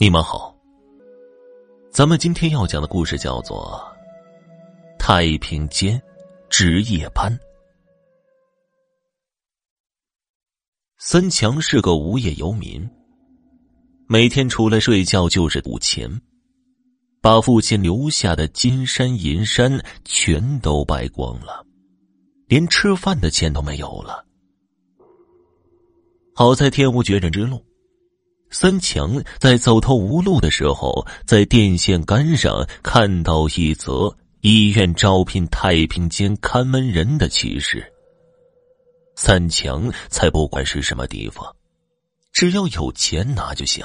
[0.00, 0.56] 你们好，
[1.90, 3.84] 咱们今天要讲的故事叫做
[4.96, 6.00] 《太平间
[6.48, 7.32] 值夜班》。
[10.98, 12.88] 三强是个无业游民，
[14.06, 16.08] 每天除了睡觉就是赌钱，
[17.20, 21.66] 把父亲留下的金山银山全都败光了，
[22.46, 24.24] 连吃饭的钱都没有了。
[26.36, 27.60] 好在天无绝人之路。
[28.50, 37.84] 三强在走投无路的时候，在电线杆上看到一则医院招聘太平间看门人的启事。
[39.16, 41.44] 三强才不管是什么地方，
[42.32, 43.84] 只要有钱拿就行。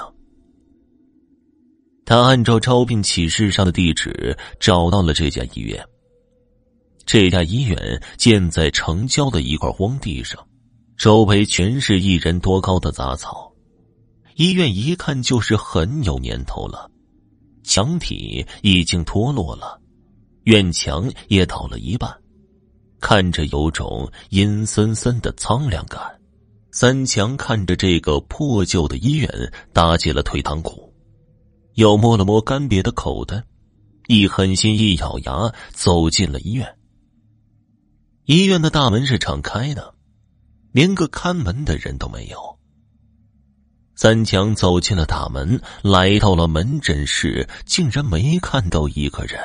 [2.06, 5.84] 他按照招聘启事上的地址找到了这家医院。
[7.06, 10.46] 这家医院建在城郊的一块荒地上，
[10.98, 13.53] 周围全是一人多高的杂草。
[14.36, 16.90] 医院一看就是很有年头了，
[17.64, 19.80] 墙体已经脱落了，
[20.44, 22.12] 院墙也倒了一半，
[23.00, 26.02] 看着有种阴森森的苍凉感。
[26.72, 29.30] 三强看着这个破旧的医院，
[29.72, 30.92] 打起了退堂鼓，
[31.76, 33.44] 又摸了摸干瘪的口袋，
[34.08, 36.76] 一狠心，一咬牙走进了医院。
[38.26, 39.94] 医院的大门是敞开的，
[40.72, 42.58] 连个看门的人都没有。
[43.96, 49.40] 三强走进了大门，来到了门诊室，竟然没看到一个人。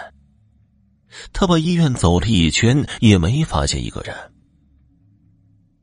[1.32, 4.14] 他把医院走了一圈，也没发现一个人。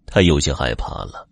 [0.05, 1.27] 他有些害怕了。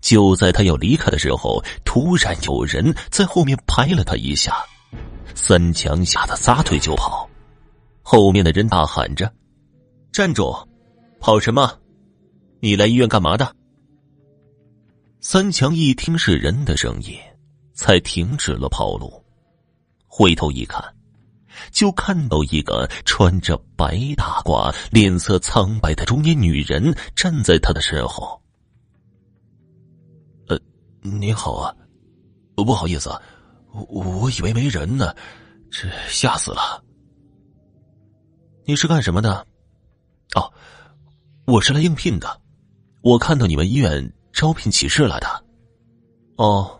[0.00, 4.54] 就在他要离开的时候，突然有人在后面拍了他一下，
[5.34, 7.28] 三强吓得撒腿就跑。
[8.02, 9.32] 后面的人大喊着
[10.12, 10.54] ：“站住！
[11.18, 11.72] 跑什么？
[12.60, 13.52] 你来医院干嘛的？”
[15.28, 17.18] 三强一听是人的声音，
[17.74, 19.12] 才停止了跑路。
[20.06, 20.80] 回头一看，
[21.72, 28.40] 就看到一个穿着白大褂、脸色苍白的中年女人站在他的身后。
[30.46, 30.56] 呃，
[31.02, 31.74] 你好啊，
[32.54, 33.10] 不好意思，
[33.72, 33.84] 我
[34.20, 35.12] 我以为没人呢，
[35.72, 36.80] 这吓死了。
[38.64, 39.44] 你是干什么的？
[40.36, 40.52] 哦，
[41.48, 42.40] 我是来应聘的。
[43.02, 44.12] 我看到你们医院。
[44.36, 45.44] 招聘启事来的，
[46.36, 46.78] 哦，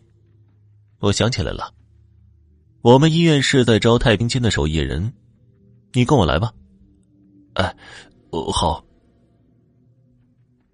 [0.99, 1.73] 我想起来了，
[2.83, 5.11] 我们医院是在招太平间的守夜人，
[5.95, 6.53] 你跟我来吧。
[7.55, 7.75] 哎，
[8.29, 8.85] 哦好。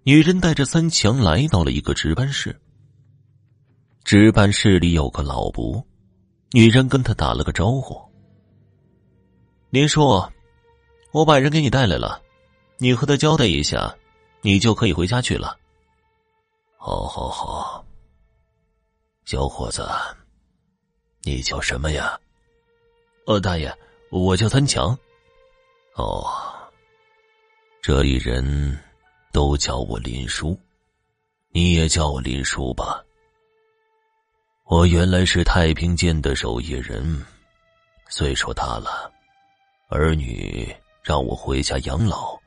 [0.03, 2.53] 女人带着三强来到了一个值班室，
[4.03, 5.81] 值班室里有个老伯，
[6.51, 7.97] 女人跟他打了个招呼。
[9.69, 10.21] 林叔，
[11.13, 12.21] 我把人给你带来了，
[12.77, 13.95] 你和他交代一下，
[14.41, 15.57] 你就可以回家去了。
[16.85, 17.85] 好，好，好，
[19.23, 19.89] 小伙子，
[21.21, 22.19] 你叫什么呀？
[23.25, 23.73] 呃，大爷，
[24.11, 24.89] 我叫三强。
[25.95, 26.27] 哦，
[27.81, 28.77] 这里人
[29.31, 30.59] 都叫我林叔，
[31.53, 33.01] 你也叫我林叔吧。
[34.65, 37.25] 我原来是太平间的守夜人，
[38.09, 39.09] 岁数大了，
[39.87, 42.37] 儿女让我回家养老，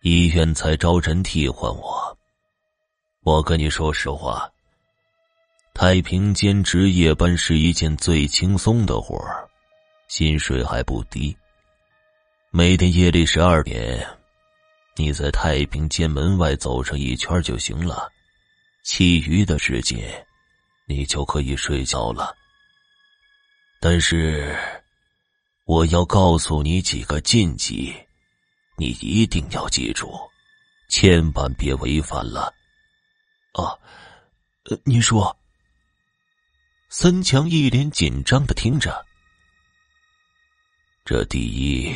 [0.00, 2.18] 医院才招人替换我。
[3.24, 4.50] 我跟你说实话，
[5.74, 9.16] 太平间值夜班是一件最轻松的活，
[10.08, 11.36] 薪水还不低。
[12.50, 14.04] 每天夜里十二点，
[14.96, 18.10] 你在太平间门外走上一圈就行了，
[18.82, 20.26] 其余的时间，
[20.86, 22.34] 你就可以睡觉了。
[23.80, 24.52] 但是，
[25.64, 27.94] 我要告诉你几个禁忌，
[28.76, 30.12] 你一定要记住，
[30.88, 32.52] 千万别违反了。
[33.54, 33.78] 哦，
[34.64, 35.36] 呃，您说。
[36.88, 39.04] 三强一脸紧张的听着。
[41.06, 41.94] 这第一，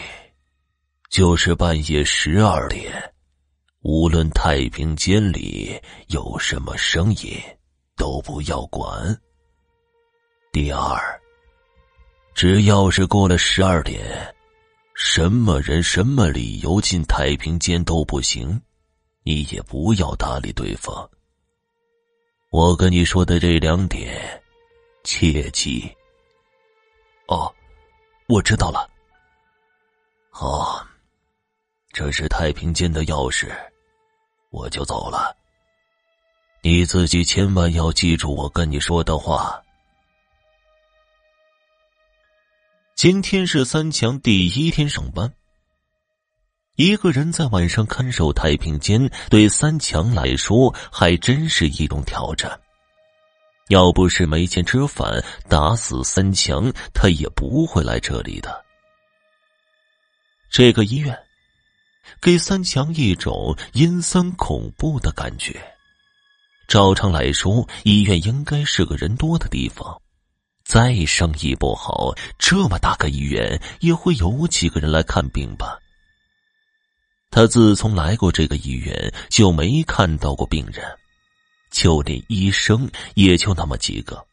[1.10, 3.14] 就是半夜十二点，
[3.82, 5.78] 无论太平间里
[6.08, 7.38] 有什么声音，
[7.94, 9.20] 都不要管。
[10.50, 10.98] 第二，
[12.34, 14.34] 只要是过了十二点，
[14.94, 18.58] 什么人、什么理由进太平间都不行，
[19.24, 21.08] 你也不要搭理对方。
[22.56, 24.42] 我跟你说的这两点，
[25.04, 25.94] 切记。
[27.28, 27.54] 哦，
[28.28, 28.90] 我知道了。
[30.30, 30.82] 好，
[31.92, 33.54] 这是太平间的钥匙，
[34.48, 35.36] 我就走了。
[36.62, 39.62] 你自己千万要记住我跟你说的话。
[42.94, 45.30] 今天是三强第一天上班。
[46.76, 52.60] 一个人在晚上看守太平间，对三强来说还真是一种挑战。
[53.68, 58.62] 要不是没钱吃饭，打死三强，他也不会来这里的。
[60.50, 61.18] 这个医院
[62.20, 65.58] 给三强一种阴森恐怖的感觉。
[66.68, 69.98] 照常来说，医院应该是个人多的地方。
[70.62, 75.78] 再生意不好，这么大个医院也会有几个人来看病吧？
[77.36, 80.82] 他自从来过这个医院，就没看到过病人。
[81.70, 84.24] 就连医生也就那么几个，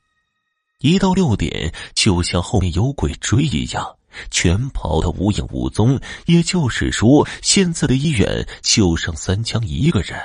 [0.80, 3.98] 一到六点就像后面有鬼追一样，
[4.32, 6.00] 全跑得无影无踪。
[6.28, 10.18] 也就是说，现在的医院就剩三枪一个人，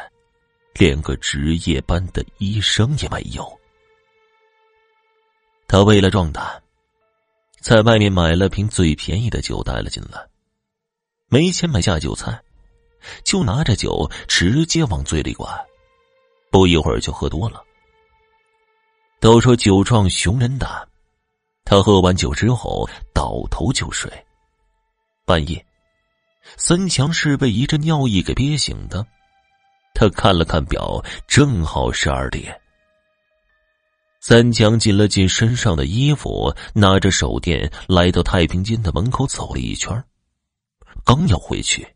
[0.75, 3.58] 连个值夜班的医生也没有。
[5.66, 6.62] 他为了壮胆，
[7.60, 10.25] 在外面买了瓶最便宜的酒带了进来，
[11.26, 12.40] 没钱买下酒菜，
[13.25, 15.53] 就拿着酒直接往嘴里灌。
[16.50, 17.62] 不一会儿就喝多了。
[19.21, 20.89] 都说酒壮熊人胆，
[21.65, 24.11] 他喝完酒之后倒头就睡。
[25.25, 25.67] 半夜，
[26.56, 29.06] 三强是被一阵尿意给憋醒的。
[29.93, 32.59] 他看了看表，正好十二点。
[34.21, 40.03] 三强紧了紧身上的衣服，拿着手电来到太平间的门口走了一圈，
[41.05, 41.87] 刚要回去。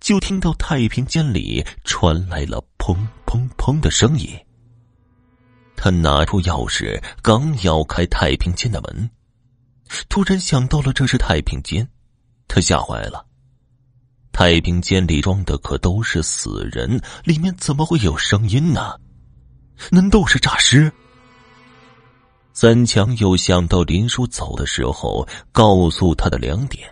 [0.00, 2.96] 就听到太平间里传来了砰
[3.26, 4.28] 砰砰的声音。
[5.76, 9.10] 他拿出钥匙，刚要开太平间的门，
[10.08, 11.88] 突然想到了这是太平间，
[12.48, 13.24] 他吓坏了。
[14.32, 18.94] 太平间里装的可都是死人，里面怎么会有声音呢？
[19.90, 20.92] 难道是诈尸？
[22.52, 26.86] 三强又想到林叔走的时候告诉他的两点。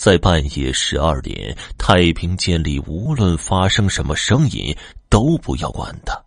[0.00, 4.74] 在半夜十二点，太平间里无论发生什么声音，
[5.10, 6.18] 都不要管他。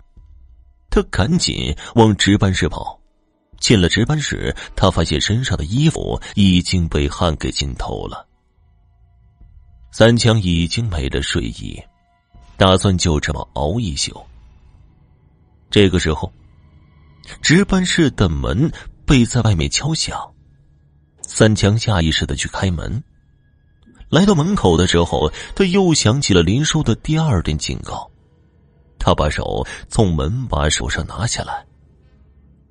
[0.92, 3.02] 他赶紧往值班室跑。
[3.60, 8.28] 进了值班室，他发现身上的衣服已经被汗给浸透了。
[9.92, 11.82] 三强已经没了睡意，
[12.58, 14.24] 打算就这么熬一宿。
[15.72, 16.32] 这个时候，
[17.42, 18.72] 值班室的门
[19.04, 20.32] 被在外面敲响。
[21.24, 23.04] 三强下意识的去开门。
[24.14, 28.08] 来到门口的时候，他又想起了林叔的第二点警告。
[29.00, 31.66] 他把手从门把手上拿下来。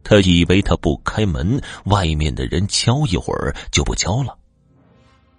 [0.05, 4.39] 他以为他不开门，外面的人敲一会儿就不敲了。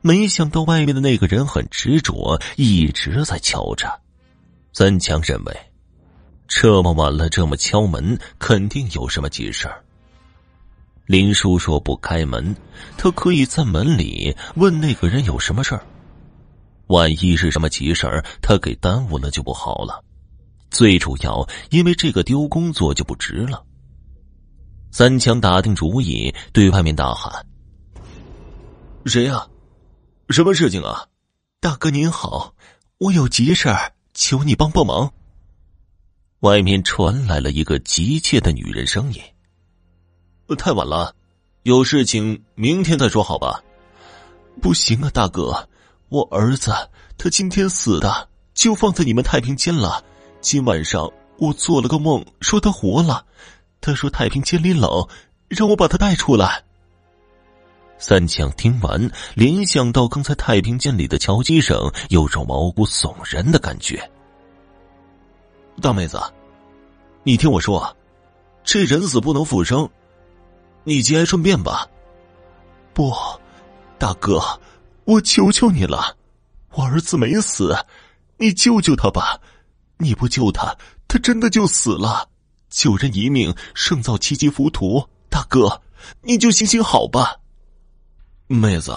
[0.02, 3.88] 没想到外面的那个人很执着，一直在敲着。
[4.74, 5.58] 三强认为，
[6.50, 9.83] 这么晚了这么敲门，肯定有什么急事儿。
[11.06, 12.56] 林叔说不开门，
[12.98, 15.86] 他可以在门里问那个人有什么事儿。
[16.88, 20.04] 万一是什么急事儿，他给耽误了就不好了。
[20.70, 23.64] 最主要，因为这个丢工作就不值了。
[24.92, 27.46] 三强打定主意，对外面大喊
[29.06, 29.48] ：“谁呀？
[30.30, 31.06] 什么事情啊？
[31.60, 32.54] 大哥您好，
[33.00, 35.12] 我有急事儿，求你帮帮忙。”
[36.42, 39.22] 外面传来了一个急切的女人声音
[40.58, 41.14] ：“太晚了，
[41.64, 43.64] 有事情明天再说，好吧
[44.62, 45.68] ？”“不行啊，大哥。”
[46.10, 46.72] 我儿子
[47.18, 50.04] 他今天死的，就放在你们太平间了。
[50.42, 53.26] 今晚上我做了个梦，说他活了。
[53.82, 55.08] 他说太平间里冷，
[55.48, 56.64] 让我把他带出来。
[57.98, 64.08] 三强听完，联想到刚才太平间里的敲击声，有种毛骨悚然的感觉。
[65.82, 66.22] 大妹子，
[67.24, 67.98] 你听我说，
[68.64, 69.90] 这人死不能复生，
[70.84, 71.88] 你节哀顺变吧。
[72.94, 73.14] 不，
[73.98, 74.42] 大哥。
[75.06, 76.16] 我求求你了，
[76.72, 77.76] 我儿子没死，
[78.38, 79.38] 你救救他吧！
[79.98, 80.78] 你不救他，
[81.10, 82.30] 他真的就死了。
[82.70, 85.82] 救人一命胜造七级浮屠，大哥，
[86.22, 87.36] 你就行行好吧。
[88.48, 88.96] 妹子，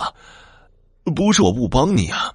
[1.17, 2.33] 不是我不帮你啊，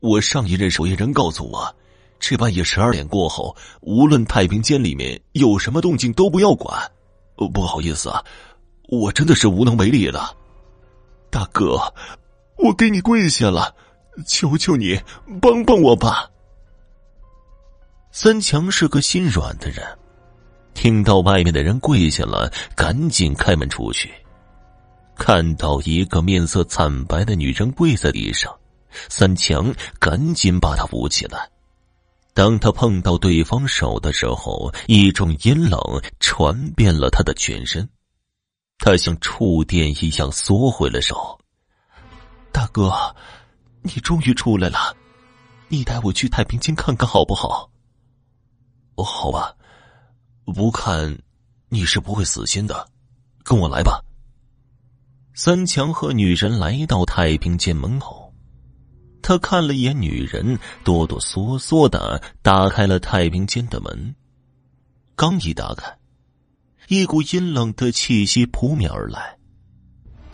[0.00, 1.74] 我上一任守夜人告诉我，
[2.20, 6.78] 这半夜十二点过后，无论太平间里面有什么动静都不要管。
[7.54, 8.22] 不好意思啊，
[8.88, 10.34] 我真的是无能为力了，
[11.30, 11.80] 大哥。
[12.56, 13.74] 我给你跪下了，
[14.26, 15.00] 求求你
[15.40, 16.28] 帮帮我吧！
[18.10, 19.86] 三强是个心软的人，
[20.74, 24.10] 听到外面的人跪下了，赶紧开门出去。
[25.16, 28.52] 看到一个面色惨白的女人跪在地上，
[29.08, 31.48] 三强赶紧把她扶起来。
[32.34, 35.80] 当他碰到对方手的时候，一种阴冷
[36.20, 37.88] 传遍了他的全身，
[38.78, 41.38] 他像触电一样缩回了手。
[42.52, 42.90] 大哥，
[43.82, 44.96] 你终于出来了，
[45.68, 47.70] 你带我去太平间看看好不好？
[48.94, 49.54] 哦，好吧，
[50.46, 51.18] 不看
[51.68, 52.88] 你是不会死心的，
[53.44, 54.02] 跟我来吧。
[55.34, 58.32] 三强和女人来到太平间门口，
[59.22, 64.14] 他看了一眼女人，哆哆嗦嗦的打开了太平间的门。
[65.14, 65.97] 刚一打开，
[66.88, 69.36] 一股阴冷的气息扑面而来。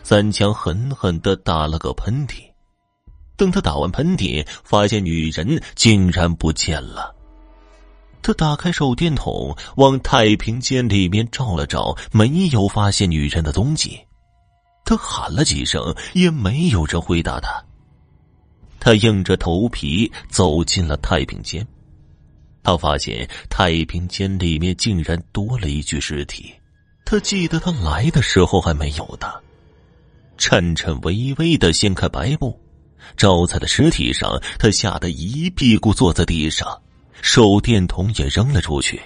[0.03, 2.35] 三强狠狠的打了个喷嚏，
[3.35, 7.13] 等他打完喷嚏，发现女人竟然不见了。
[8.21, 13.99] 他打开手电筒，往太平间里面照了照，没有发现女人的踪迹。
[14.85, 17.63] 他喊了几声，也没有人回答他。
[18.79, 21.67] 他硬着头皮走进了太平间，
[22.65, 26.51] 他发现太平间里面竟然多了一具尸体。
[27.05, 29.43] 他记得他来的时候还没有的。
[30.35, 32.59] 颤颤巍巍的掀开白布，
[33.15, 36.81] 招财的尸体上，他吓得一屁股坐在地上。
[37.21, 38.99] 手电筒也扔了出去，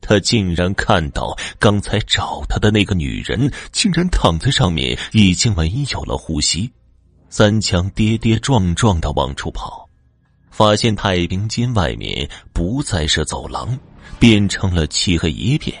[0.00, 6.70] 他竟然看到刚才找他的那个女人，竟然躺在上面，已经没有了呼吸。
[7.30, 9.88] 三强跌跌撞撞的往出跑，
[10.52, 13.76] 发现太平间外面不再是走廊，
[14.20, 15.76] 变成了漆黑一片，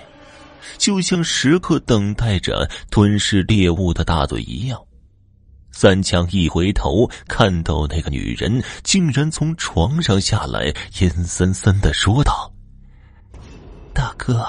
[0.78, 4.82] 就像时刻等待着吞噬猎物的大嘴一样。
[5.70, 12.52] 三强一回头，看到那个女人竟然从床上下来，阴森森的说道
[13.94, 14.44] ：“大哥，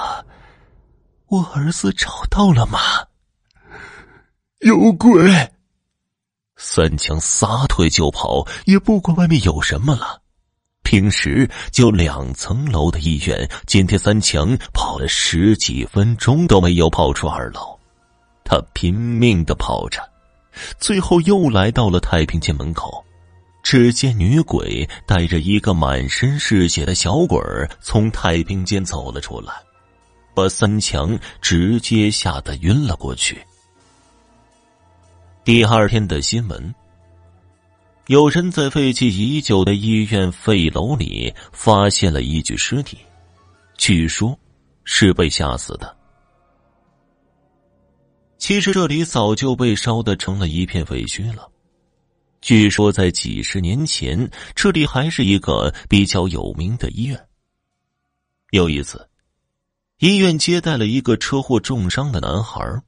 [1.28, 2.80] 我儿子找到了吗？”
[4.66, 5.53] 有鬼！
[6.66, 10.22] 三强撒腿就跑，也不管外面有什么了。
[10.82, 17.78] 平时就两层楼的医院，今天三强跑了十几分钟都没有跑出二楼，
[18.46, 20.02] 他拼命的跑着。
[20.80, 23.04] 最后又来到了太平间门口，
[23.62, 29.54] 只见女鬼带着一个满身是血的小鬼儿从太平间走了出来，
[30.34, 33.46] 把三强直接吓得晕了过去。
[35.46, 36.74] 第二天的新闻，
[38.08, 42.98] 有人在废弃已久的医院废楼里发现了一具尸体，
[43.78, 44.40] 据说，
[44.86, 45.98] 是被吓死的。
[48.38, 51.52] 其实这里早就被烧的成了一片废墟了。
[52.40, 57.22] 据说在几十年前，这里还是一个比较有名的医院。
[58.52, 59.10] 有一次，
[60.00, 62.82] 医院接待了一个车祸重伤的男孩，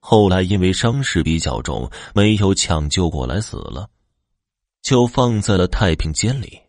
[0.00, 3.88] 后来因为伤势比较重，没有抢救过来死了，
[4.82, 6.60] 就放在了太平间里。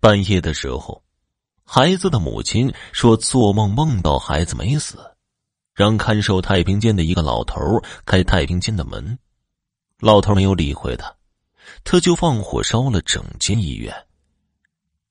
[0.00, 1.02] 半夜的时候，
[1.64, 4.98] 孩子的母亲说做梦梦到孩子没死。
[5.74, 7.60] 让看守太平间的一个老头
[8.06, 9.18] 开太平间的门，
[10.00, 11.14] 老头没有理会他，
[11.84, 13.94] 他就放火烧了整间医院。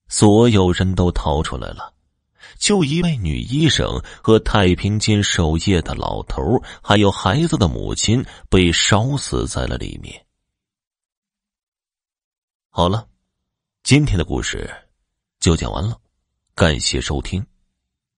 [0.08, 1.94] 所有人都逃出来了，
[2.58, 6.42] 就一位女医生和太平间守夜的老头
[6.82, 10.25] 还有孩子的母亲被烧死在了里面。
[12.70, 13.08] 好了，
[13.84, 14.70] 今天的故事
[15.40, 15.98] 就讲完了，
[16.54, 17.46] 感谢收听。